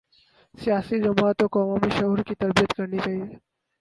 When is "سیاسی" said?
0.55-0.97